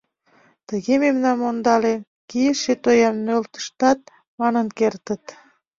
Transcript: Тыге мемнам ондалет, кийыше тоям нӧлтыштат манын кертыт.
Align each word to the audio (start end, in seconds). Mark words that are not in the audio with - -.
Тыге 0.67 0.93
мемнам 1.03 1.39
ондалет, 1.49 2.01
кийыше 2.29 2.73
тоям 2.83 3.15
нӧлтыштат 3.25 3.99
манын 4.39 4.67
кертыт. 4.77 5.23